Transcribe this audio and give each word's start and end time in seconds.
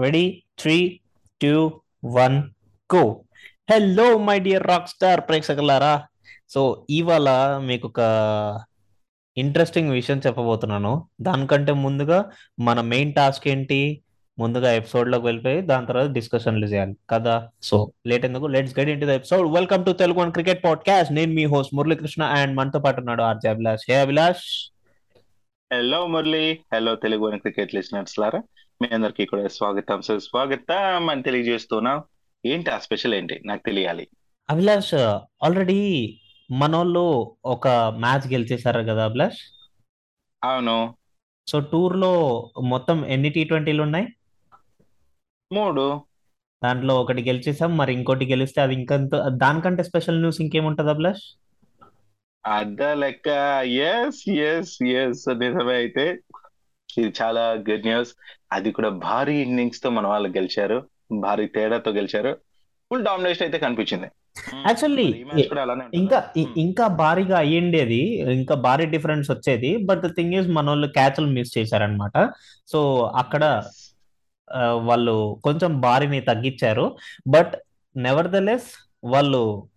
Ready 0.00 0.42
three 0.58 1.00
two 1.42 1.80
one 2.04 2.42
go 2.94 3.24
hello 3.72 4.18
my 4.18 4.38
dear 4.38 4.66
rock 4.66 4.88
star 4.88 5.20
ప్రేక్షకులారా. 5.20 6.02
So 6.48 6.86
ఇవాళ 6.90 7.58
మీకు 7.62 7.88
ఒక 7.88 8.00
interesting 9.36 9.90
విషయం 9.90 10.20
చెప్పబోతున్నాను. 10.26 11.08
దానికంటే 11.20 11.72
ముందుగా 11.72 12.30
మన 12.60 12.80
మెయిన్ 12.80 13.14
టాస్క్ 13.14 13.48
ఏంటి? 13.48 14.02
ముందుగా 14.38 14.72
ఎపిసోడ్లోకి 14.72 15.24
వెళ్ళిపోయి 15.24 15.60
దాని 15.60 15.86
తర్వాత 15.86 16.10
డిస్కషన్లు 16.10 16.66
చేయాలి. 16.66 16.96
కదా? 17.10 17.48
సో 17.62 17.92
లేట్ 18.06 18.24
ఎందుకు? 18.24 18.46
Let's 18.46 18.78
get 18.78 18.90
into 18.90 19.06
episode 19.06 19.52
welcome 19.52 19.84
to 19.84 19.90
Telugu 19.90 20.20
and 20.20 20.32
cricket 20.32 20.64
podcast 20.64 21.12
నేను 21.12 21.32
మీ 21.32 21.44
హోస్ట్ 21.44 21.74
మురళీకృష్ణ 21.74 22.22
అండ్ 22.22 22.56
మనతో 22.56 22.78
పాటు 22.78 22.98
ఉన్నాడు 22.98 23.22
RJ 23.22 23.48
Abhilash. 23.48 23.82
Hey 23.88 23.96
Abhilash. 23.96 24.72
Hello 25.72 26.06
Murali. 26.06 26.58
Hello 26.74 26.94
Telugu 26.94 27.28
అని 27.28 27.38
క్రికెట్ 27.38 27.74
లిసినర్స్ 27.74 28.18
లారా. 28.18 28.42
మీ 28.82 28.88
అందరికి 28.88 29.24
కూడా 29.26 29.48
స్వాగతం. 29.48 30.02
సుస్వాగతం 30.02 31.10
అని 31.10 31.22
తెలియజేస్తున్నాం. 31.22 32.02
ఏంటి 32.46 32.70
ఆ 32.70 32.78
స్పెషల్ 32.78 33.14
ఏంటి? 33.14 33.42
నాకు 33.46 33.62
తెలియాలి. 33.66 34.08
అభిలాష్ 34.50 34.94
ఆల్రెడీ 35.44 36.20
మనోళ్ళు 36.50 37.36
ఒక 37.44 37.68
మ్యాచ్ 37.68 38.32
గెలిచేశారు 38.32 38.80
కదా 38.80 39.04
అభిలాష్? 39.04 39.38
అవును. 40.44 40.94
సో 41.48 41.60
టూర్లో 41.60 42.12
మొత్తం 42.62 43.06
ఎన్ని 43.06 43.30
టీ 43.30 43.44
ట్వంటీలు 43.44 43.82
ఉన్నాయి? 43.82 44.06
మూడు. 45.52 46.02
దాంట్లో 46.64 47.00
ఒకటి 47.00 47.22
గెలిచేసాం 47.22 47.76
మరి 47.76 47.92
ఇంకోటి 47.92 48.26
గెలిస్తే 48.26 48.60
అది 48.60 48.74
ఇంకంత 48.74 49.10
దానికంటే 49.28 49.82
స్పెషల్ 49.82 50.18
న్యూస్ 50.18 50.40
ఇంకేముంటది 50.40 50.90
అభిలాష్? 50.90 51.38
అద్ద 52.46 52.82
లెక్క 52.82 53.28
ఎస్ 53.66 54.28
ఎస్ 54.28 54.82
ఎస్ 54.82 55.38
నిజమే 55.38 55.74
అయితే. 55.74 56.18
ఇది 56.98 57.12
చాలా 57.22 57.40
గుడ్ 57.40 57.86
న్యూస్ 57.86 58.14
అది 58.52 58.70
కూడా 58.70 58.88
భారీ 58.88 59.36
ఇన్నింగ్స్తో 59.36 59.90
మన 59.90 60.06
వాళ్ళు 60.06 60.28
గెలిచారు. 60.28 60.88
భారీ 61.12 61.46
తేడాతో 61.46 61.90
గెలిచారు. 61.90 62.38
ఫుల్ 62.90 63.04
డామినేషన్ 63.04 63.42
అయితే 63.42 63.58
కనిపించింది. 63.58 64.06
యాక్చువల్లీ 64.54 65.26
ఉంటుందా? 65.34 65.84
ఇంకా 65.94 66.30
Hmm. 66.38 66.48
ఇంకా 66.56 66.86
భారీగా 66.86 67.38
అయ్యిండేది. 67.38 68.20
ఇంకా 68.20 68.54
భారీ 68.54 68.86
డిఫరెన్స్ 68.86 69.30
వచ్చేది. 69.30 69.76
బట్ 69.76 70.02
ద 70.02 70.14
థింగ్ 70.14 70.34
ఇస్ 70.34 70.48
మన 70.48 70.68
వాళ్ళు 70.68 70.88
క్యాచ్లు 70.88 71.26
మిస్ 71.26 71.58
చేశారనమాట 71.58 72.30
సో 72.68 73.02
అక్కడ 73.02 73.64
వాళ్ళు 74.72 75.40
కొంచెం 75.44 75.80
భారీని 75.80 76.20
తగ్గించారు. 76.20 76.96
బట్ 77.26 77.52
నెవర్ 77.96 78.28
ద 78.28 78.36
లెస్ 78.36 78.90
వాళ్ళు 79.04 79.68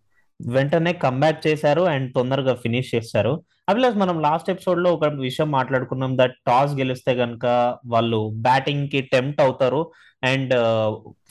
వెంటనే 0.48 0.94
కంబ్యాక్ 0.94 1.48
చేశారు 1.48 1.82
అండ్ 1.82 2.14
తొందరగా 2.14 2.54
ఫినిష్ 2.54 2.96
చేశారు 2.96 3.44
అభిలాష్ 3.70 3.98
మనం 3.98 4.22
లాస్ట్ 4.22 4.50
ఎపిసోడ్లో 4.50 4.94
ఒక 4.94 5.06
విషయం 5.06 5.52
మాట్లాడుకున్నాం 5.52 6.18
దట్ 6.18 6.34
టాస్ 6.48 6.74
గెలిస్తే 6.74 7.12
గనక 7.12 7.76
వాళ్ళు 7.86 8.30
బ్యాటింగ్కి 8.36 9.02
టెంప్ట్ 9.02 9.42
అవుతారు 9.42 9.92
అండ్ 10.24 10.54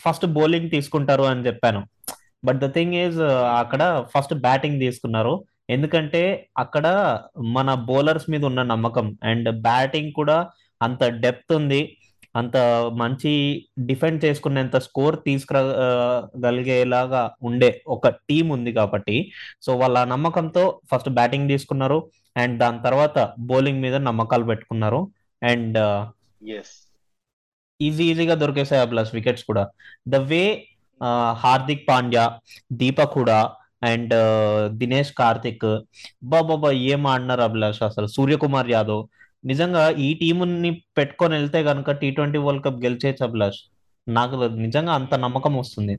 ఫస్ట్ 0.00 0.26
బౌలింగ్ 0.26 0.70
తీసుకుంటారు 0.70 1.22
అని 1.22 1.46
చెప్పాను. 1.46 1.82
బట్ 2.44 2.58
ద 2.58 2.74
థింగ్ 2.74 2.94
ఈజ్ 2.94 3.20
అక్కడ 3.60 4.04
ఫస్ట్ 4.14 4.34
బ్యాటింగ్ 4.34 4.80
తీసుకున్నారు. 4.80 5.44
ఎందుకంటే 5.70 6.48
అక్కడ 6.58 7.18
మన 7.38 7.74
బౌలర్స్ 7.74 8.30
మీద 8.30 8.44
ఉన్న 8.44 8.62
నమ్మకం 8.62 9.16
అండ్ 9.24 9.62
బ్యాటింగ్ 9.62 10.12
కూడా 10.12 10.48
అంత 10.82 11.04
డెప్త్ 11.04 11.52
ఉంది. 11.52 11.96
అంత 12.36 12.56
మంచి 12.92 13.64
డిఫెండ్ 13.78 14.24
చేసుకునేంత 14.24 14.76
స్కోర్ 14.76 15.16
తీసుకురాగలిగేలాగా 15.26 17.30
ఉండే 17.42 17.82
ఒక 17.86 18.08
టీం 18.08 18.48
ఉంది 18.48 18.72
కాబట్టి 18.72 19.32
సో 19.62 19.76
వాళ్ళ 19.76 20.04
నమ్మకంతో 20.04 20.80
ఫస్ట్ 20.92 21.08
బ్యాటింగ్ 21.08 21.48
తీసుకున్నారు. 21.48 22.10
అండ్ 22.36 22.58
దాని 22.58 22.82
తర్వాత 22.82 23.34
బౌలింగ్ 23.38 23.80
మీద 23.80 23.94
నమ్మకాలు 23.94 24.44
పెట్టుకున్నారు. 24.44 25.10
And 25.42 25.78
Yes. 26.48 26.88
ఈజీ 27.80 28.10
ఈజీగా 28.10 28.34
దొరికేసాయి 28.34 28.88
ప్లస్ 28.88 29.14
వికెట్స్ 29.14 29.44
కూడా. 29.44 29.68
The 30.08 30.16
way 30.16 30.66
Hardik 31.32 31.88
Pandya 31.88 32.38
Deepak 32.72 33.18
Hooda 33.18 33.50
and 33.82 34.14
Dinesh 34.68 35.12
Karthik. 35.12 35.80
బాబా 36.24 36.70
ఏం 36.70 37.06
ఆడినారు 37.06 37.40
అభిలాష్ 37.40 37.82
అసలు? 37.82 38.06
సూర్యకుమార్ 38.06 38.70
యాదవ్ 38.70 39.06
నిజంగా 39.44 39.90
ఈ 39.90 40.14
టీముని 40.14 40.82
పెట్టుకొని 40.98 41.34
వెళ్తే 41.34 41.64
కనుక 41.64 41.90
టీ 41.90 42.10
ట్వంటీ 42.10 42.38
వరల్డ్ 42.38 42.64
కప్ 42.64 42.82
గెలిచే 42.84 43.16
అభిలాష్ 43.22 43.60
నాకు 44.08 44.36
నిజంగా 44.36 44.92
అంత 44.92 45.14
నమ్మకం 45.14 45.56
వస్తుంది. 45.56 45.98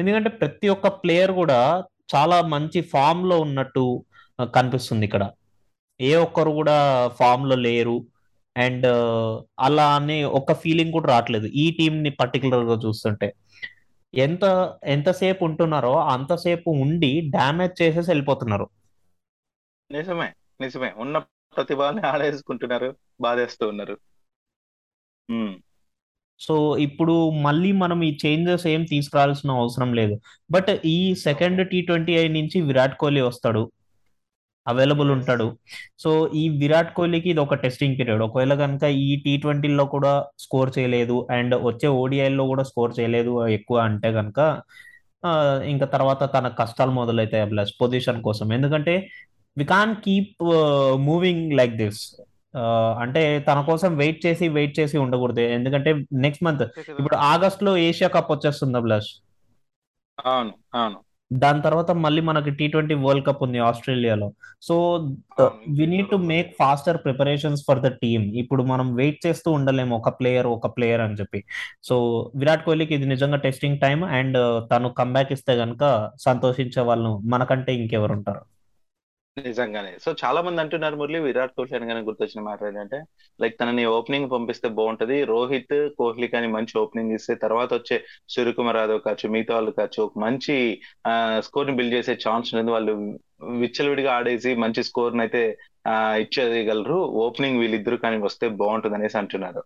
ఎందుకంటే 0.00 0.30
ప్రతి 0.30 0.68
ఒక్క 0.68 0.88
ప్లేయర్ 0.88 1.32
కూడా 1.32 1.84
చాలా 2.14 2.42
మంచి 2.42 2.80
ఫామ్లో 2.80 3.40
ఉన్నట్టు 3.40 4.04
కనిపిస్తుంది 4.42 5.04
ఇక్కడ. 5.06 5.30
ఏ 6.00 6.14
ఒక్కరు 6.16 6.50
కూడా 6.50 6.76
ఫామ్లో 7.08 7.56
లేరు. 7.56 8.06
అండ్ 8.56 8.86
అలా 9.60 9.94
అని 9.96 10.24
ఒక 10.24 10.52
ఫీలింగ్ 10.52 10.92
కూడా 10.92 11.08
రావట్లేదు 11.08 11.46
ఈ 11.46 11.70
టీం 11.70 12.02
ని 12.02 12.10
పర్టికులర్గా 12.10 12.74
చూస్తుంటే. 12.74 13.34
ఎంత 14.14 14.44
ఎంతసేపు 14.84 15.44
ఉంటున్నారో 15.44 15.92
అంతసేపు 16.00 16.70
ఉండి 16.70 17.20
డ్యామేజ్ 17.20 17.82
చేసేసి 17.82 18.10
వెళ్ళిపోతున్నారు. 18.10 18.68
నిజమే 19.92 20.32
నిజమే. 20.60 20.92
ఉన్న 20.98 21.22
ప్రతిభని 21.56 22.00
ఆడేసుకుంటున్నారు 22.12 22.88
బాధేస్తూ 23.20 23.64
ఉన్నారు. 23.72 23.96
సో 26.40 26.54
ఇప్పుడు 26.84 27.14
మళ్ళీ 27.46 27.70
మనం 27.80 27.98
ఈ 28.08 28.10
చేంజెస్ 28.22 28.64
ఏం 28.66 28.82
తీసుకురావాల్సిన 28.92 29.56
అవసరం 29.62 29.90
లేదు. 29.98 30.14
బట్ 30.50 30.70
ఈ 30.94 30.98
సెకండ్ 31.26 31.60
టీ 31.72 31.80
ట్వంటీ 31.88 32.14
ఐ 32.22 32.24
నుంచి 32.38 32.58
విరాట్ 32.68 32.96
కోహ్లీ 33.02 33.22
వస్తాడు. 33.26 33.62
అవైలబుల్ 34.66 35.10
ఉంటాడు. 35.16 35.46
సో 36.02 36.10
ఈ 36.40 36.44
విరాట్ 36.62 36.94
కోహ్లీకి 36.96 37.28
ఇది 37.32 37.40
ఒక 37.44 37.56
టెస్టింగ్ 37.64 37.96
పీరియడ్. 37.98 38.22
ఒకవేళ 38.26 38.54
కనుక 38.62 38.84
ఈ 39.06 39.08
టీ 39.24 39.32
ట్వంటీలో 39.42 39.84
కూడా 39.94 40.12
స్కోర్ 40.44 40.70
చేయలేదు 40.78 41.16
అండ్ 41.38 41.54
వచ్చే 41.68 41.88
ఓడిఐల్లో 42.02 42.44
కూడా 42.52 42.64
స్కోర్ 42.70 42.94
చేయలేదు 42.98 43.32
ఎక్కువ 43.58 43.78
అంటే 43.88 44.10
కనుక 44.18 44.38
ఇంకా 45.72 45.86
తర్వాత 45.94 46.22
తన 46.34 46.48
కష్టాలు 46.60 46.92
మొదలవుతాయి 46.98 47.44
అభిలాష్ 47.46 47.72
పొజిషన్ 47.80 48.20
కోసం. 48.26 48.46
ఎందుకంటే 48.58 48.94
we 49.58 49.64
can 49.64 49.96
keep 49.96 50.44
moving 50.94 51.52
like 51.52 51.76
this 51.76 52.20
అంటే 53.00 53.40
తన 53.40 53.60
కోసం 53.60 53.96
వెయిట్ 53.96 54.26
చేసి 54.26 54.48
వెయిట్ 54.48 54.78
చేసి 54.78 54.98
ఉండకూడదు. 54.98 55.40
ఎందుకంటే 55.40 56.04
నెక్స్ట్ 56.12 56.44
మంత్ 56.44 56.62
ఇప్పుడు 56.98 57.16
ఆగస్ట్లో 57.16 57.76
ఏషియా 57.76 58.10
కప్ 58.10 58.32
వచ్చేస్తుంది 58.32 58.78
అభిలాష్. 58.78 59.08
అవును 60.26 60.52
అవును. 60.74 60.96
దాని 61.32 61.62
తర్వాత 61.62 61.90
మళ్ళీ 61.90 62.22
మనకి 62.22 62.50
టీ 62.50 62.66
ట్వంటీ 62.68 62.94
వరల్డ్ 62.94 63.26
కప్ 63.26 63.42
ఉంది 63.42 63.58
ఆస్ట్రేలియాలో. 63.58 64.32
So. 64.62 64.98
We 65.68 65.86
need 65.86 66.10
to 66.10 66.16
make 66.16 66.56
faster 66.58 66.98
preparations 67.04 67.64
for 67.68 67.80
the 67.80 67.86
team 67.86 68.22
ఇప్పుడు 68.22 68.62
మనం 68.62 68.94
వెయిట్ 68.94 69.26
చేస్తూ 69.26 69.50
ఉండలేము 69.50 69.96
ఒక 69.96 70.08
ప్లేయర్ 70.08 70.46
ఒక 70.46 70.66
ప్లేయర్ 70.66 71.00
అని 71.00 71.14
చెప్పి. 71.14 71.44
సో 71.84 72.30
విరాట్ 72.36 72.64
కోహ్లీకి 72.64 72.94
ఇది 72.94 73.06
నిజంగా 73.06 73.36
టెస్టింగ్ 73.36 73.78
టైం 73.78 74.04
అండ్ 74.04 74.70
తను 74.70 74.88
కంబ్యాక్ 74.88 75.32
ఇస్తే 75.32 75.52
గనుక 75.52 76.10
సంతోషించే 76.20 76.82
వాళ్ళు 76.82 77.18
మనకంటే 77.18 77.74
ఇంకెవరు 77.74 78.12
ఉంటారు 78.12 78.40
నిజంగానే. 79.36 79.90
సో 80.04 80.10
చాలా 80.20 80.40
మంది 80.46 80.60
అంటున్నారు 80.62 80.96
మురళి 81.00 81.18
విరాట్ 81.24 81.52
కోహ్లీ 81.56 81.74
అనగానే 81.78 82.00
గుర్తొచ్చిన 82.06 82.40
మాట 82.46 82.60
ఏంటంటే 82.68 82.98
లైక్ 83.38 83.54
తనని 83.60 83.84
ఓపెనింగ్ 83.90 84.28
పంపిస్తే 84.32 84.68
బాగుంటది. 84.78 85.16
రోహిత్ 85.30 85.76
కోహ్లీ 85.98 86.28
కానీ 86.32 86.48
మంచి 86.56 86.74
ఓపెనింగ్ 86.82 87.14
ఇస్తే 87.16 87.34
తర్వాత 87.44 87.70
వచ్చే 87.74 87.96
సూర్యకుమార్ 88.34 88.78
యాదవ్ 88.80 89.00
కావచ్చు 89.06 89.28
మిగతా 89.34 89.54
వాళ్ళు 89.56 89.72
కావచ్చు 89.78 90.00
ఒక 90.06 90.18
మంచి 90.24 90.56
స్కోర్ని 91.46 91.74
బిల్డ్ 91.78 91.96
చేసే 91.98 92.14
ఛాన్స్ 92.24 92.50
ఉంది 92.54 92.72
వాళ్ళు 92.76 92.94
విచ్చలవిడిగా 93.62 94.12
ఆడేసి 94.16 94.52
మంచి 94.64 94.82
స్కోర్ 94.82 95.20
అయితే 95.20 95.42
ఆ, 95.84 95.92
ఇచ్చేయగలరు. 96.16 96.96
ఓపెనింగ్ 97.22 97.60
వీళ్ళిద్దరు 97.60 97.96
కానీ 97.96 98.16
వస్తే 98.24 98.46
బాగుంటుంది 98.58 98.96
అనేసి 98.98 99.16
అంటున్నారు. 99.18 99.62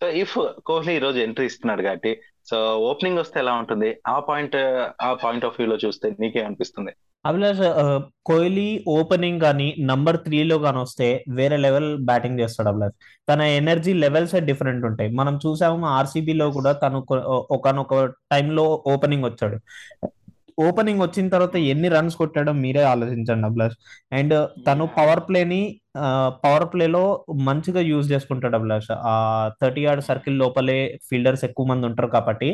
సో 0.00 0.08
ఇఫ్ 0.22 0.36
కోహ్లీ 0.64 0.92
ఈ 0.96 1.02
రోజు 1.04 1.18
ఎంట్రీ 1.18 1.46
ఇస్తున్నాడు 1.46 1.82
కాబట్టి 1.82 2.12
సో 2.50 2.56
ఓపెనింగ్ 2.88 3.18
వస్తే 3.18 3.36
ఎలా 3.40 3.52
ఉంటుంది? 3.60 3.90
ఆ 4.08 4.16
పాయింట్ 4.28 4.56
ఆ 5.02 5.10
పాయింట్ 5.22 5.44
ఆఫ్ 5.44 5.58
వ్యూ 5.58 5.68
లో 5.68 5.76
చూస్తే 5.84 6.06
నీకే 6.20 6.42
అనిపిస్తుంది 6.42 6.92
అభిలాష్ 7.24 7.60
ఆ, 7.74 7.84
కోహ్లీ 8.24 8.66
ఓపెనింగ్ 8.94 9.40
కానీ 9.40 9.66
నంబర్ 9.84 10.16
త్రీలో 10.24 10.58
కానీ 10.58 10.78
వస్తే 10.78 11.06
వేరే 11.30 11.56
లెవెల్ 11.56 11.98
బ్యాటింగ్ 12.04 12.40
చేస్తాడు 12.40 12.68
అభిలాష్ 12.68 12.96
తన 13.28 13.40
ఎనర్జీ 13.58 13.92
లెవెల్స్ 14.00 14.34
డిఫరెంట్ 14.48 14.84
ఉంటాయి. 14.84 15.10
మనం 15.12 15.34
చూసాము 15.44 15.86
ఆర్సీబీలో 15.92 16.48
కూడా 16.52 16.72
తను 16.82 17.00
ఒకనొక 17.56 17.94
టైంలో 18.30 18.64
ఓపెనింగ్ 18.86 19.24
వచ్చాడు. 19.24 19.58
ఓపెనింగ్ 20.66 21.02
వచ్చిన 21.02 21.26
తర్వాత 21.34 21.56
ఎన్ని 21.72 21.88
రన్స్ 21.94 22.16
కొట్టాడో 22.20 22.52
మీరే 22.64 22.82
ఆలోచించండి 22.92 23.46
అభిలాష్. 23.48 23.76
అండ్ 24.18 24.34
తను 24.66 24.84
పవర్ 24.98 25.22
ప్లేని 25.28 25.60
పవర్ 26.44 26.66
ప్లేలో 26.72 27.02
మంచిగా 27.48 27.80
యూజ్ 27.90 28.06
చేసుకుంటాడు 28.12 28.56
అభిలాష్. 28.58 28.90
ఆ 29.12 29.14
థర్టీ 29.62 29.82
యార్డ్ 29.84 30.04
సర్కిల్ 30.08 30.38
లోపలే 30.42 30.78
ఫీల్డర్స్ 31.08 31.44
ఎక్కువ 31.48 31.66
మంది 31.70 31.84
ఉంటారు 31.90 32.08
కాబట్టి. 32.16 32.48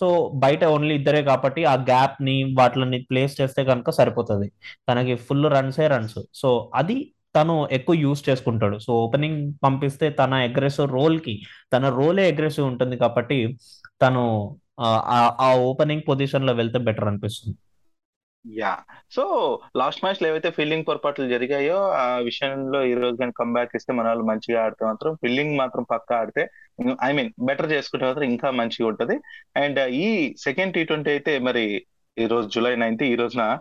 సో 0.00 0.06
బయట 0.44 0.64
ఓన్లీ 0.74 0.94
ఇద్దరే 1.00 1.22
కాబట్టి 1.30 1.64
ఆ 1.72 1.74
గ్యాప్ని 1.90 2.36
వాటిని 2.60 3.00
ప్లేస్ 3.10 3.34
చేస్తే 3.40 3.64
కనుక 3.70 3.90
సరిపోతుంది. 4.00 4.48
తనకి 4.88 5.16
ఫుల్ 5.26 5.48
రన్సే 5.56 5.88
రన్స్ 5.94 6.18
సో 6.42 6.50
అది 6.74 6.98
తను 7.36 7.54
ఎక్కువ 7.76 7.94
యూజ్ 8.04 8.20
చేసుకుంటాడు. 8.28 8.76
సో 8.84 8.92
ఓపెనింగ్ 9.04 9.40
పంపిస్తే 9.64 10.06
తన 10.20 10.34
అగ్రెసివ్ 10.48 10.88
రోల్కి 10.98 11.34
తన 11.72 11.88
రోలే 11.98 12.24
అగ్రెసివ్ 12.32 12.66
ఉంటుంది 12.72 12.96
కాబట్టి 13.02 13.38
తను 14.02 14.22
ఆ- 14.80 15.54
ఓపెనింగ్ 15.54 16.02
పొజిషన్లో 16.08 16.52
వెళ్తే 16.52 16.78
బెటర్ 16.78 17.04
అనిపిస్తుంది. 17.04 17.56
యా 18.58 18.78
సో 19.10 19.24
లాస్ట్ 19.76 20.04
మ్యాచ్లో 20.04 20.28
ఏవైతే 20.28 20.50
ఫీల్డింగ్ 20.50 20.84
పొరపాట్లు 20.88 21.28
జరిగాయో 21.28 21.90
ఆ 21.90 22.16
విషయంలో 22.16 22.84
ఈ 22.84 22.94
రోజు 22.94 23.16
కానీ 23.16 23.32
కంబ్యాక్ 23.32 23.76
ఇస్తే 23.76 23.92
మన 23.92 24.06
వాళ్ళు 24.06 24.24
మంచిగా 24.24 24.64
ఆడితే 24.64 24.84
మాత్రం 24.84 25.14
ఫీల్డింగ్ 25.14 25.58
మాత్రం 25.58 25.82
పక్కా 25.82 26.16
ఆడితే 26.16 26.50
ఐ 27.04 27.12
మీన్ 27.12 27.32
బెటర్ 27.44 27.72
చేసుకుంటే 27.72 28.06
మాత్రం 28.06 28.22
ఇంకా 28.22 28.50
మంచిగా 28.50 28.88
ఉంటది. 28.88 29.16
అండ్ 29.56 29.78
ఈ 29.78 30.34
సెకండ్ 30.38 30.74
టీ 30.74 30.84
ట్వంటీ 30.84 31.10
అయితే 31.10 31.38
మరి 31.38 31.86
ఈ 32.18 32.26
రోజు 32.26 32.48
జూలై 32.48 32.76
నైన్త్ 32.76 33.02
ఈ 33.02 33.14
రోజున 33.14 33.58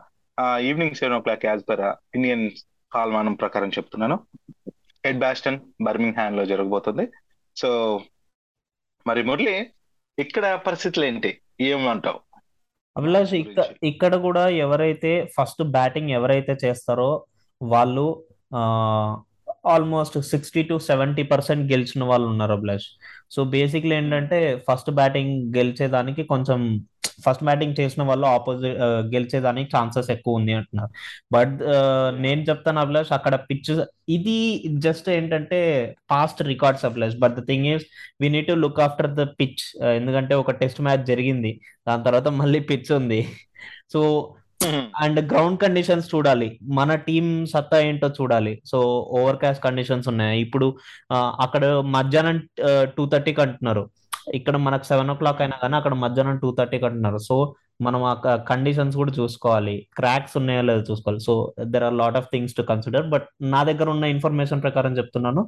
evening 0.59 0.95
seven 0.95 1.17
o'clock 1.19 1.45
as 1.45 1.69
per 1.69 1.81
Indian 2.15 2.51
కాల్మానం 2.91 3.33
ప్రకారం 3.33 3.69
చెప్తున్నాను. 3.69 4.19
హెడ్ 5.05 5.19
బ్యాస్టన్ 5.19 5.59
బర్మింగ్ 5.83 6.13
హ్యాండ్లో 6.13 6.45
జరగబోతుంది. 6.45 7.07
సో 7.57 8.01
మరి 9.07 9.23
మురళి 9.23 9.71
ఇక్కడ 10.19 10.45
పరిస్థితులు 10.67 11.05
ఏంటి 11.05 11.29
ఏమంటావు? 11.69 12.19
అభిలాష్ 12.97 13.33
ఇక్కడ 13.91 14.13
కూడా 14.25 14.43
ఎవరైతే 14.65 15.11
ఫస్ట్ 15.35 15.63
బ్యాటింగ్ 15.75 16.11
ఎవరైతే 16.17 16.53
చేస్తారో 16.63 17.09
వాళ్ళు 17.61 18.05
almost 19.73 20.17
sixty 20.31 20.61
to 20.63 20.75
seventy 20.87 21.23
percent 21.23 21.63
గెలిచిన 21.71 22.03
వాళ్ళు 22.03 22.27
ఉన్నారు 22.27 22.53
అభిలాష్. 22.53 22.87
సో 23.31 23.43
బేసిక్లీ 23.55 23.95
ఏంటంటే 23.95 24.39
ఫస్ట్ 24.67 24.91
బ్యాటింగ్ 24.99 25.33
గెలిచేదానికి 25.57 26.23
కొంచెం 26.23 26.59
ఫస్ట్ 27.23 27.43
బ్యాటింగ్ 27.47 27.77
చేసిన 27.79 28.01
వాళ్ళు 28.09 28.25
ఆపోజిట్ 28.35 28.77
గెలిచేదానికి 29.13 29.69
ఛాన్సెస్ 29.75 30.09
ఎక్కువ 30.15 30.39
ఉంది 30.39 30.53
అంటున్నారు. 30.59 30.91
బట్ 31.35 31.57
నేను 32.25 32.41
చెప్తాను 32.49 32.81
అభిలాష్ 32.83 33.11
అక్కడ 33.17 33.35
పిచ్ 33.49 33.71
ఇది 34.17 34.37
జస్ట్ 34.85 35.09
ఏంటంటే 35.17 35.59
past 36.13 36.41
records 36.51 36.85
Abhilash. 36.89 37.17
But 37.25 37.35
the 37.39 37.43
thing 37.49 37.67
is 37.73 37.85
we 38.21 38.29
need 38.35 38.49
to 38.51 38.57
look 38.63 38.81
after 38.87 39.11
the 39.19 39.25
pitch 39.41 39.65
ఎందుకంటే 39.99 40.35
ఒక 40.43 40.57
టెస్ట్ 40.61 40.81
మ్యాచ్ 40.87 41.05
జరిగింది. 41.11 41.53
దాని 41.89 42.05
తర్వాత 42.07 42.27
మళ్ళీ 42.41 42.61
పిచ్ 42.71 42.91
ఉంది. 43.01 43.21
సో 43.93 44.01
అండ్ 45.03 45.19
గ్రౌండ్ 45.31 45.57
కండిషన్స్ 45.61 46.07
చూడాలి. 46.13 46.47
మన 46.77 46.91
టీం 47.07 47.25
సత్తా 47.51 47.77
ఏంటో 47.87 48.07
చూడాలి. 48.19 48.53
సో 48.71 48.77
ఓవర్ 49.17 49.39
కాస్ట్ 49.41 49.63
కండిషన్స్ 49.65 50.07
ఉన్నాయి. 50.11 50.37
ఇప్పుడు 50.45 50.67
అక్కడ 51.45 51.65
మధ్యాహ్నం 51.95 52.37
టూ 52.95 53.03
థర్టీకి 53.13 53.41
అంటున్నారు. 53.45 53.83
ఇక్కడ 54.39 54.55
మనకు 54.65 54.85
సెవెన్ 54.89 55.11
ఓ 55.13 55.15
క్లాక్ 55.21 55.41
అయినా 55.43 55.57
కానీ 55.63 55.75
అక్కడ 55.79 55.95
మధ్యాహ్నం 56.03 56.37
టూ 56.43 56.49
థర్టీకి 56.59 56.85
అంటున్నారు 56.87 57.19
సో 57.27 57.35
మనం 57.85 58.01
ఆ 58.09 58.13
కండిషన్స్ 58.49 58.95
కూడా 59.01 59.11
చూసుకోవాలి. 59.19 59.75
క్రాక్స్ 59.97 60.35
ఉన్నాయో 60.39 60.61
లేదో 60.69 60.83
చూసుకోవాలి. 60.89 61.19
So 61.27 61.33
there 61.73 61.85
are 61.87 61.97
lot 62.01 62.17
of 62.19 62.29
things 62.33 62.55
to 62.59 62.63
consider 62.71 63.07
but 63.13 63.27
నా 63.53 63.61
దగ్గర 63.69 63.87
ఉన్న 63.95 64.05
ఇన్ఫర్మేషన్ 64.15 64.63
ప్రకారం 64.65 64.93
చెప్తున్నాను. 64.99 65.43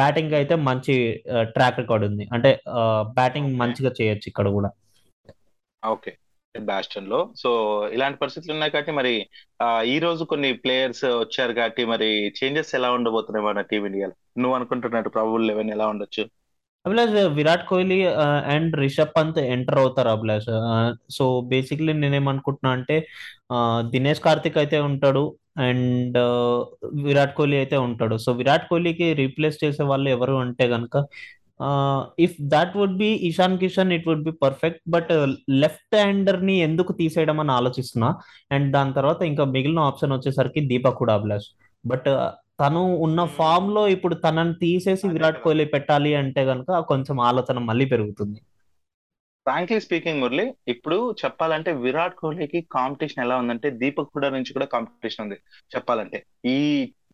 బ్యాటింగ్ 0.00 0.34
అయితే 0.40 0.54
మంచి 0.68 0.94
ట్రాక్ 1.56 1.80
రికార్డ్ 1.82 2.04
ఉంది. 2.10 2.24
అంటే 2.36 2.50
బ్యాటింగ్. 3.20 3.50
మంచిగా 3.62 3.92
చేయొచ్చు 4.00 4.28
ఇక్కడ 4.32 4.48
కూడా. 4.58 4.70
ఓకే 5.82 6.12
బ్యాస్టన్లో. 6.54 7.18
సో 7.42 7.50
ఇలాంటి 7.96 8.18
పరిస్థితులు 8.22 8.52
ఉన్నాయి 8.54 8.72
కాబట్టి 8.72 8.92
మరి 9.00 9.12
ఈ 9.92 9.96
రోజు 10.04 10.22
కొన్ని 10.32 10.50
ప్లేయర్స్ 10.64 11.04
వచ్చారు 11.22 11.52
కాబట్టి 11.58 11.82
మరి 11.92 12.08
చేంజెస్ 12.38 12.74
ఎలా 12.78 12.88
ఉండబోతున్నాయి 12.96 13.46
మన 13.46 13.60
టీమిండియాలో 13.70 14.14
నువ్వు 14.42 14.56
అనుకుంటున్నట్టు 14.58 15.12
ప్రాబుల్ 15.16 15.46
లెవెన్ 15.50 15.70
ఎలా 15.76 15.86
ఉండొచ్చు? 15.92 16.24
అభిలాష్ 16.86 17.12
విరాట్ 17.38 17.66
కోహ్లీ 17.68 17.98
అండ్ 18.54 18.72
రిషబ్ 18.82 19.12
పంత్ 19.16 19.38
ఎంటర్ 19.54 19.80
అవుతారు 19.82 20.10
అభిలాష్. 20.16 20.48
సో 21.16 21.24
బేసిక్లీ 21.52 21.92
నేనేమనుకుంటున్నా 22.04 22.70
అంటే 22.78 22.96
దినేష్ 23.92 24.24
కార్తిక్ 24.26 24.58
అయితే 24.62 24.78
ఉంటాడు 24.88 25.24
అండ్ 25.66 26.18
విరాట్ 27.06 27.36
కోహ్లీ 27.38 27.56
అయితే 27.62 27.76
ఉంటాడు. 27.88 28.16
సో 28.24 28.30
విరాట్ 28.40 28.66
కోహ్లీకి 28.72 29.08
రీప్లేస్ 29.22 29.62
చేసే 29.64 29.84
వాళ్ళు 29.92 30.10
ఎవరు 30.16 30.36
అంటే 30.46 30.66
కనుక 30.74 31.04
if 32.26 32.36
that 32.54 32.72
would 32.78 32.96
be 33.02 33.08
Ishan 33.28 33.56
Kishan 33.62 33.92
it 33.96 34.06
would 34.10 34.24
be 34.28 34.32
perfect 34.44 34.82
but 34.94 35.12
left 35.62 35.94
హ్యాండర్ని 36.00 36.56
ఎందుకు 36.68 36.92
తీసేయడం 37.00 37.38
అని 37.42 37.52
ఆలోచిస్తున్నా 37.58 38.08
అండ్ 38.54 38.68
దాని 38.76 38.94
తర్వాత 38.98 39.22
ఇంకా 39.30 39.44
మిగిలిన 39.56 39.82
ఆప్షన్ 39.90 40.14
వచ్చేసరికి 40.16 40.62
దీపక్ 40.70 41.00
కూడా 41.02 41.14
అభిలాష్. 41.20 41.48
బట్ 41.84 42.08
తను 42.60 42.80
ఉన్న 42.96 43.24
ఫామ్లో 43.24 43.88
ఇప్పుడు 43.88 44.14
తనని 44.14 44.54
తీసేసి 44.54 45.06
విరాట్. 45.08 45.42
కోహ్లీ 45.42 45.64
పెట్టాలి 45.64 46.14
అంటే 46.14 46.44
కనుక 46.46 46.78
కొంచెం 46.78 47.20
ఆలోచన 47.20 47.58
మళ్ళీ 47.58 47.84
పెరుగుతుంది. 47.84 48.40
ఫ్రాంక్లీ 49.46 49.80
స్పీకింగ్ 49.80 50.20
మురళి 50.20 50.54
ఇప్పుడు 50.68 51.12
చెప్పాలంటే 51.24 51.72
విరాట్ 51.72 52.14
కోహ్లీకి 52.14 52.60
కాంపిటీషన్ 52.72 53.24
ఎలా 53.24 53.36
ఉందంటే 53.36 53.70
దీపక్ 53.70 54.12
హుడా 54.16 54.28
నుంచి 54.30 54.52
కూడా 54.52 54.66
కాంపిటీషన్ 54.66 55.24
ఉంది 55.24 55.38
చెప్పాలంటే. 55.74 56.26
ఈ 56.46 56.58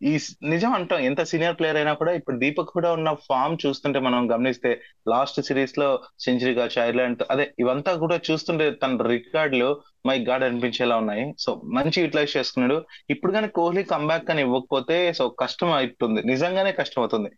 ఈ 0.03 0.19
నిజం 0.43 0.73
అంటాం. 0.73 0.99
ఎంత 0.99 1.23
సీనియర్ 1.23 1.59
ప్లేయర్ 1.59 1.77
అయినా 1.77 1.93
కూడా 1.93 2.13
ఇప్పుడు 2.13 2.37
దీపక్ 2.37 2.71
కూడా 2.73 2.93
ఉన్న 2.93 3.13
ఫామ్ 3.13 3.57
చూస్తుంటే 3.67 3.99
మనం 3.99 4.31
గమనిస్తే 4.33 4.81
లాస్ట్ 5.09 5.41
సిరీస్లో 5.41 6.03
సెంచరీ 6.21 6.55
కావచ్చు 6.55 6.83
ఐర్లాండ్ 6.83 7.23
అదే 7.31 7.55
ఇవంతా 7.59 7.95
కూడా 7.95 8.21
చూస్తుంటే 8.31 8.71
తన 8.71 9.03
రికార్డులు 9.03 9.81
మై 10.07 10.19
గాడ్ 10.25 10.45
అనిపించేలా 10.45 10.97
ఉన్నాయి. 10.97 11.35
సో 11.39 11.61
మంచి 11.65 12.03
యూటిలైజ్ 12.03 12.37
చేసుకున్నాడు. 12.37 12.85
ఇప్పుడు 13.11 13.33
కానీ 13.33 13.49
కోహ్లీ 13.49 13.83
కంబ్యాక్ 13.85 14.31
అని 14.31 14.43
ఇవ్వకపోతే 14.43 15.13
సో 15.13 15.29
కష్టం 15.29 15.73
అవుతుంది 15.73 16.23
నిజంగానే 16.23 16.73
కష్టం 16.73 17.03
అవుతుంది. 17.03 17.31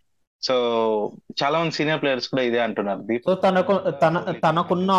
సో 0.47 0.55
చాలా 1.41 1.57
మంది 1.61 1.77
సీనియర్ 1.79 2.01
ప్లేయర్స్ 2.03 2.29
కూడా 2.33 2.43
ఇదే 2.49 2.61
అంటున్నారు. 2.67 3.01
సో 3.01 3.07
దీపక్ 3.11 3.43
తనకు 3.45 3.75
తన 4.03 4.17
తనకున్న 4.45 4.93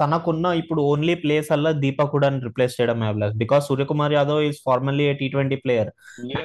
తనకున్న 0.00 0.46
ఇప్పుడు 0.60 0.80
ఓన్లీ 0.90 1.14
ప్లేస్ 1.22 1.48
అలా 1.56 1.70
దీపక్ 1.84 2.12
కూడా 2.14 2.28
రిప్లేస్ 2.46 2.76
చేయడం 2.78 3.02
Abhilash 3.08 3.34
because 3.42 3.66
Suryakumar 3.70 4.14
Yadav 4.18 4.42
is 4.48 4.60
formally 4.68 5.06
T 5.20 5.28
twenty 5.34 5.58
player. 5.64 5.90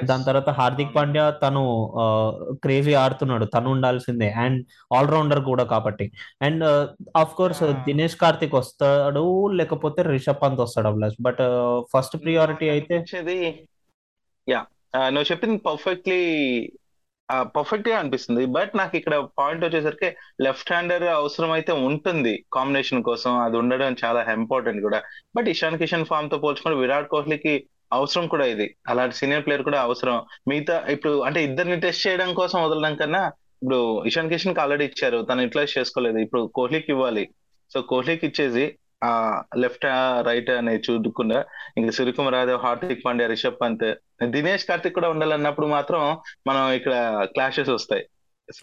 దాని 0.09 0.27
తర్వాత 0.29 0.49
హార్దిక్ 0.59 0.95
పాండ్యా 0.97 1.25
తను 1.43 1.63
క్రేజీ 2.65 2.95
ఆడుతున్నాడు. 3.03 3.47
తను 3.55 3.69
ఉండాల్సిందే. 3.75 4.31
అండ్ 4.45 4.59
ఆల్రౌండర్ 4.99 5.43
కూడా 5.51 5.65
కాబట్టి. 5.75 6.07
And 6.49 6.65
of 7.23 7.35
course. 7.39 7.63
Dinesh 7.89 8.19
Karthik 8.25 8.59
వస్తాడు 8.61 9.25
లేకపోతే 9.61 10.01
రిషబ్ 10.13 10.43
పంత్ 10.43 10.61
వస్తాడు 10.65 10.89
అభిలాష్ 10.93 11.17
బట్ 11.29 11.41
ఫస్ట్ 11.95 12.17
ప్రియారిటీ 12.25 12.69
అయితే 12.75 12.97
యా 14.47 14.61
నువ్వు 15.13 15.27
చెప్పింది 15.31 15.57
పర్ఫెక్ట్లీ 15.67 16.21
పర్ఫెక్ట్గా 17.55 17.95
అనిపిస్తుంది. 17.99 18.43
బట్ 18.55 18.71
నాకు 18.79 18.95
ఇక్కడ 18.99 19.15
పాయింట్ 19.39 19.65
వచ్చేసరికి 19.65 20.09
లెఫ్ట్ 20.45 20.71
హ్యాండర్ 20.73 21.05
అవసరం 21.19 21.51
అయితే 21.57 21.73
ఉంటుంది 21.87 22.33
కాంబినేషన్ 22.57 23.03
కోసం. 23.09 23.31
అది 23.45 23.57
ఉండడం 23.57 23.95
చాలా 24.03 24.21
ఇంపార్టెంట్ 24.39 24.81
కూడా. 24.87 24.99
బట్ 25.37 25.49
ఇషాన్ 25.53 25.79
కిషన్ 25.83 26.09
ఫామ్తో 26.11 26.39
పోల్చుకుంటే 26.45 26.79
విరాట్ 26.83 27.11
కోహ్లీకి 27.15 27.53
అవసరం 27.99 28.27
కూడా 28.33 28.45
ఇది. 28.53 28.67
అలాంటి 28.91 29.15
సీనియర్ 29.15 29.45
ప్లేయర్ 29.45 29.67
కూడా 29.69 29.79
అవసరం. 29.87 30.17
మిగతా 30.51 30.75
ఇప్పుడు 30.95 31.13
అంటే 31.29 31.39
ఇద్దరిని 31.43 31.79
టెస్ట్ 31.85 32.05
చేయడం 32.07 32.29
కోసం 32.41 32.59
వదలడం 32.63 32.95
కన్నా 32.95 33.23
ఇప్పుడు 33.63 33.79
ఇషాన్ 34.09 34.29
కిషన్కి 34.29 34.61
ఆల్రెడీ 34.61 34.85
ఇచ్చారు. 34.91 35.17
తను 35.29 35.41
యూటిలైజ్ 35.45 35.73
చేసుకోలేదు. 35.77 36.17
ఇప్పుడు 36.17 36.43
కోహ్లీకి 36.59 36.89
ఇవ్వాలి. 36.91 37.25
సో 37.73 37.81
కోహ్లీకి 37.81 38.25
ఇచ్చేసి 38.29 38.63
ఆ 39.09 39.11
లెఫ్ట్ 39.63 39.85
రైట్ 40.27 40.49
అనేది 40.57 40.81
చూడకుండా 40.87 41.37
ఇంకా 41.77 41.91
సూర్యకుమార్ 41.97 42.35
యాదవ్ 42.39 42.59
హార్దిక్ 42.65 43.03
పాండ్యా 43.05 43.27
రిషబ్ 43.31 43.61
పంత్ 43.61 43.85
దినేష్ 44.25 44.65
కార్తిక్ 44.65 44.95
కూడా 44.95 45.09
ఉండాలన్నప్పుడు 45.09 45.67
మాత్రం 45.67 46.17
మనం 46.47 46.71
ఇక్కడ 46.71 46.93
క్లాషెస్ 47.33 47.69
వస్తాయి. 47.69 48.03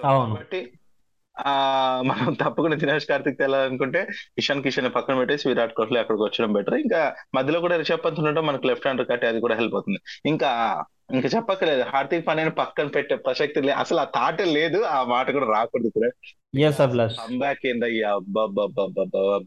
కాబట్టి 0.03 0.73
ఆ 1.47 2.03
మనం 2.07 2.33
తప్పకుండా 2.35 2.77
దినేష్ 2.77 3.07
కార్తిక్ 3.07 3.39
తెలాలనుకుంటే 3.39 4.07
ఇషాన్ 4.39 4.63
కిషన్ 4.63 4.95
పక్కన 4.95 5.19
పెట్టేసి 5.19 5.49
విరాట్ 5.49 5.75
కోహ్లీ 5.75 5.99
అక్కడికి 5.99 6.25
వచ్చడం 6.25 6.53
బెటర్. 6.53 6.75
ఇంకా 6.75 7.15
మధ్యలో 7.35 7.61
కూడా 7.61 7.77
రిషబ్ 7.77 8.05
పంత్ 8.05 8.21
ఉండటం 8.21 8.47
మనకు 8.47 8.67
లెఫ్ట్ 8.67 8.87
హ్యాండర్ 8.87 9.07
కాబట్టి 9.07 9.27
అది 9.27 9.41
కూడా 9.41 9.55
హెల్ప్ 9.55 9.75
అవుతుంది. 9.75 10.01
ఇంకా 10.27 10.51
ఇంకా 11.11 11.29
చెప్పక్కర్లేదు. 11.29 11.83
హార్దిక్ 11.83 12.27
పాండ్యాని 12.27 12.51
పక్కన 12.51 12.87
పెట్టే 12.87 13.17
ప్రసక్తి 13.17 13.61
లేదు 13.61 13.79
అసలు 13.79 14.01
ఆ 14.01 14.05
థాటే 14.05 14.45
లేదు 14.45 14.83
ఆ 14.83 15.05
మాట 15.05 15.31
కూడా 15.31 15.47
రాకూడదు 15.47 15.89
కూడా 15.89 16.11
కంబ్యాక్ 17.19 17.67
ఏందయ్యా? 17.67 18.11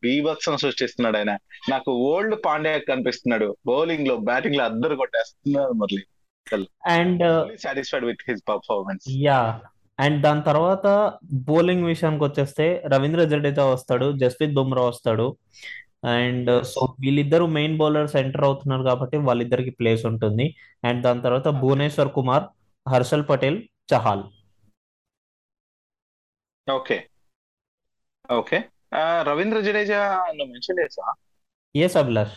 బీభత్సం 0.04 0.58
సృష్టిస్తున్నాడు 0.58 1.18
ఆయన. 1.18 1.38
నాకు 1.70 1.92
ఓల్డ్ 1.92 2.36
పాండ్యా 2.46 2.78
కనిపిస్తున్నాడు. 2.78 3.58
బౌలింగ్లో 3.66 4.18
బ్యాటింగ్లో 4.18 4.64
అద్దరు 4.64 4.96
కొట్టేస్తున్నాడు 4.96 5.74
Murali 5.74 6.04
and 6.88 7.24
satisfied 7.64 8.06
with 8.06 8.24
his 8.30 8.44
performance 8.50 9.06
yeah 9.10 9.60
and 10.00 10.22
దాని 10.22 10.42
తర్వాత 10.42 10.88
బౌలింగ్ 11.34 11.84
విషయానికి 11.84 12.24
వచ్చేస్తే 12.24 12.84
రవీంద్ర 12.86 13.24
జడేజా 13.24 13.66
వస్తాడు 13.66 14.12
జస్ప్రీత్ 14.12 14.54
బుమ్రా 14.54 14.84
వస్తాడు. 14.84 15.28
అండ్. 16.06 16.66
సో 16.66 16.96
వీళ్ళిద్దరు 17.00 17.46
మెయిన్ 17.46 17.78
బౌలర్స్ 17.78 18.16
ఎంటర్ 18.16 18.44
అవుతున్నారు 18.44 18.84
కాబట్టి 18.84 19.18
వాళ్ళిద్దరికి 19.18 19.70
ప్లేస్ 19.70 20.06
ఉంటుంది. 20.06 20.56
అండ్ 20.86 21.04
దాని 21.04 21.22
తర్వాత 21.22 21.48
భువనేశ్వర్ 21.48 22.14
కుమార్ 22.14 22.44
హర్షల్ 22.90 23.30
పటేల్ 23.30 23.64
చహాల్. 23.94 24.24
ఓకే. 26.72 27.10
ఓకే. 28.32 28.64
రవీంద్ర 29.22 29.60
జడేజా 29.60 30.26
నువ్వు 30.28 30.52
మెన్షన్ 30.52 30.80
చేసా 30.80 31.14
yes 31.76 31.98
Abhilash. 31.98 32.36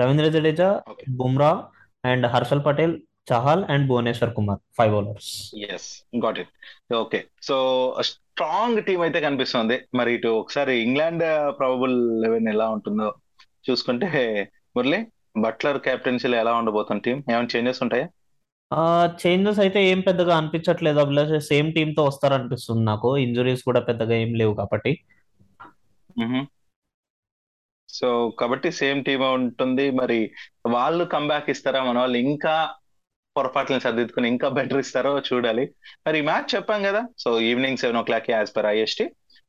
Ravindra 0.00 0.28
Jadeja 0.28 0.82
Bumrah 1.10 1.68
and 2.04 2.26
Harshal 2.26 2.64
Patel 2.66 3.00
Chahal 3.32 3.64
and 3.64 3.88
Bhuvneshwar 3.88 4.34
Kumar 4.34 4.60
five 4.78 4.92
bowlers 4.92 5.30
yes 5.74 5.88
got 6.24 6.38
it 6.38 6.94
okay 6.94 7.20
so 7.42 7.56
strong 8.00 8.82
team 8.82 9.00
అయితే 9.00 9.20
కనిపిస్తుంది. 9.20 9.76
మరి 9.94 10.14
ఇటు 10.14 10.28
ఒకసారి 10.28 10.72
ఇంగ్లాండ్ 10.82 11.24
ప్రాబబుల్ 11.58 12.22
లెవెన్ 12.22 12.48
ఎలా 12.48 12.68
ఉంటుందో 12.68 13.14
చూసుకుంటే 13.70 14.08
మురళి 14.76 15.06
బట్లర్ 15.36 15.78
కెప్టెన్సీలో 15.80 16.38
ఎలా 16.38 16.54
ఉండబోతుంది 16.54 17.00
టీం 17.00 17.18
ఏమైనా 17.30 17.48
చేంజెస్ 17.56 17.82
ఉంటాయా? 17.82 18.06
చేంజెస్ 19.22 19.58
అయితే 19.58 19.80
ఏం 19.84 20.00
పెద్దగా 20.00 20.36
అనిపించట్లేదు 20.36 20.98
అభిలాష్. 20.98 21.34
సేమ్ 21.46 21.68
టీమ్తో 21.74 22.04
వస్తారనిపిస్తుంది 22.04 22.84
నాకు. 22.84 23.16
ఇంజురీస్ 23.16 23.62
కూడా 23.62 23.80
పెద్దగా 23.80 24.14
ఏం 24.14 24.34
లేవు 24.34 24.54
కాబట్టి. 24.54 24.92
సో 27.88 28.08
కాబట్టి 28.38 28.68
సేమ్ 28.72 29.04
టీమ్ 29.04 29.22
ఉంటుంది. 29.22 29.90
మరి 29.90 30.18
వాళ్ళు 30.66 31.04
కంబ్యాక్ 31.04 31.50
ఇస్తారా 31.50 31.82
మన 31.84 31.98
వాళ్ళు? 31.98 32.18
ఇంకా 32.18 32.74
పొరపాట్లను 33.36 33.80
సర్దిద్దుకుని 33.80 34.28
ఇంకా 34.28 34.48
బెటర్ 34.48 34.78
ఇస్తారో 34.78 35.12
చూడాలి. 35.28 35.64
మరి 36.06 36.20
మ్యాచ్ 36.22 36.54
చెప్పాం 36.54 36.82
కదా. 36.82 37.02
So 37.18 37.40
evening 37.40 37.76
seven 37.76 37.98
o'clock 38.02 38.30
as 38.30 38.56
per 38.56 38.66
IST 38.66 39.06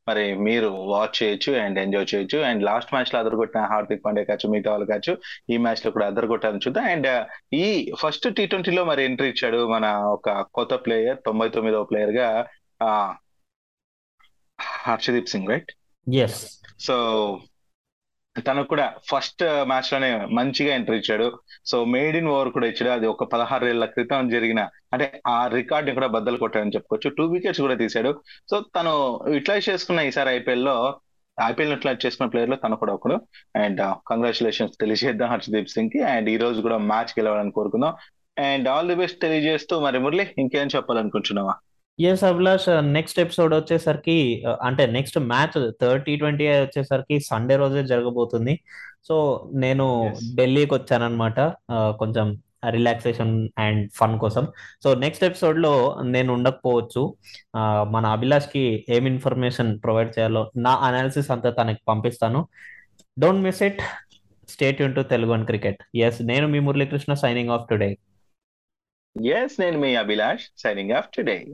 మరి 0.08 0.34
మీరు 0.38 0.66
వాచ్ 0.66 1.22
చేయొచ్చు 1.22 1.52
అండ్ 1.62 1.78
ఎంజాయ్ 1.78 2.06
చేయొచ్చు. 2.14 2.38
అండ్ 2.38 2.62
లాస్ట్ 2.64 2.94
మ్యాచ్లో 2.94 3.20
అదరగొట్టిన 3.20 3.62
హార్దిక్ 3.64 4.04
పాండే 4.04 4.24
కావచ్చు 4.24 4.50
మిగతా 4.50 4.70
వాళ్ళు 4.70 4.86
కావచ్చు 4.86 5.18
ఈ 5.50 5.56
మ్యాచ్లో 5.56 5.90
కూడా 5.90 6.06
అదరగొట్టాలని 6.06 6.64
చూద్దాం. 6.66 6.84
అండ్ 6.84 7.08
ఈ 7.54 7.92
ఫస్ట్ 7.98 8.34
టీ 8.34 8.46
ట్వంటీలో 8.46 8.84
మరి 8.84 9.04
ఎంట్రీ 9.04 9.28
ఇచ్చాడు 9.28 9.68
మన 9.68 9.86
ఒక 10.16 10.30
కొత్త 10.54 10.74
ప్లేయర్ 10.74 11.18
తొంభై 11.26 11.48
తొమ్మిదవ 11.48 11.84
ప్లేయర్గా 11.84 12.28
Harshdeep 14.60 15.28
Singh 15.28 15.48
right 15.48 15.72
yes 16.14 16.40
so 16.80 16.96
తను 18.40 18.64
కూడా 18.64 18.94
ఫస్ట్ 19.10 19.42
మ్యాచ్లోనే 19.42 20.16
మంచిగా 20.16 20.74
ఎంట్రీ 20.74 20.96
ఇచ్చాడు. 20.96 21.38
సో 21.66 21.84
మేడ్ 21.84 22.16
ఇన్ 22.16 22.28
ఓవర్ 22.28 22.48
కూడా 22.48 22.66
ఇచ్చాడు. 22.66 22.92
అది 22.92 23.06
ఒక 23.06 23.24
పదహారు 23.24 23.66
ఏళ్ళ 23.66 23.84
క్రితం 23.84 24.28
జరిగిన 24.28 24.60
అంటే 24.92 25.20
ఆ 25.26 25.46
రికార్డ్ని 25.46 25.94
కూడా 25.94 26.06
బద్దలు 26.06 26.36
కొట్టాడని 26.36 26.70
చెప్పుకోవచ్చు. 26.74 27.10
టూ 27.10 27.24
వికెట్స్ 27.24 27.60
కూడా 27.60 27.74
తీశాడు. 27.74 28.20
సో 28.50 28.60
తను 28.60 29.20
యూటిలైజ్ 29.32 29.68
చేసుకున్న 29.68 30.00
ఈసారి 30.00 30.30
ఐపీఎల్లో 30.30 31.00
ఐపీఎల్ 31.44 31.72
ఇట్లా 31.72 31.92
చేసుకున్న 32.06 32.30
ప్లేయర్లో 32.30 32.56
తను 32.56 32.76
కూడా 32.76 32.92
ఒకడు. 32.92 33.20
అండ్ 33.56 33.80
కంగ్రాచులేషన్స్ 34.08 34.78
తెలియజేద్దాం 34.80 35.28
హర్షదీప్ 35.28 35.68
సింగ్కి 35.68 36.02
అండ్ 36.02 36.30
ఈ 36.30 36.36
రోజు 36.36 36.60
కూడా 36.60 36.78
మ్యాచ్ 36.78 37.12
గెలవాలని 37.18 37.50
కోరుకుందాం. 37.50 37.94
అండ్ 38.38 38.68
ఆల్ 38.68 38.88
ది 38.88 38.94
బెస్ట్ 38.94 39.20
తెలియజేస్తూ 39.20 39.80
మరి 39.80 39.98
మురళి 39.98 40.34
ఇంకేం 40.38 40.68
చెప్పాలనుకుంటున్నావా? 40.76 41.54
ఎస్ 42.00 42.24
అభిలాష్ 42.24 42.68
నెక్స్ట్ 42.82 43.20
ఎపిసోడ్ 43.20 43.54
వచ్చేసరికి 43.54 44.42
uh, 44.48 44.56
అంటే 44.62 44.86
next 44.86 45.18
match 45.18 45.72
third 45.80 46.04
T 46.04 46.16
twenty 46.16 46.48
వచ్చేసరికి 46.48 47.20
సండే 47.20 47.56
రోజే 47.56 47.82
జరగబోతుంది. 47.84 48.60
సో 49.08 49.16
నేను. 49.54 50.14
ఢిల్లీకి 50.36 50.74
వచ్చానమాట 50.74 51.40
కొంచెం 51.72 52.38
రిలాక్సేషన్ 52.70 53.48
అండ్ 53.58 53.90
ఫన్ 53.94 54.18
కోసం. 54.18 54.46
సో 54.82 54.94
నెక్స్ట్ 54.94 55.24
ఎపిసోడ్లో 55.24 55.98
నేను 56.02 56.32
ఉండకపోవచ్చు. 56.32 57.14
ఆ, 57.56 57.84
మన 57.84 58.06
అభిలాష్కి 58.06 58.86
ఏం 58.88 59.06
ఇన్ఫర్మేషన్ 59.06 59.80
ప్రొవైడ్ 59.84 60.18
చేయాలో 60.18 60.50
నా 60.56 60.74
అనాలిసిస్ 60.74 61.30
అంతా 61.30 61.50
తనకి 61.50 61.80
పంపిస్తాను. 61.88 62.48
Don't 63.18 63.42
miss 63.42 63.62
it 63.62 63.80
stay 64.48 64.80
Yoon 64.80 64.94
to 64.94 65.00
Telugu 65.00 65.32
and 65.32 65.46
cricket 65.46 65.82
yes 65.96 66.22
నేను 66.22 66.46
మీ 66.48 66.58
Muralikrishna 66.58 67.14
signing 67.14 67.50
off 67.50 67.68
today 67.70 67.98
yes 69.16 69.60
నేను 69.60 69.78
మీ 69.78 69.94
అభిలాష్ 69.94 70.44
సైనింగ్ 70.56 70.92
ఆఫ్ 70.92 71.08
టుడే 71.16 71.46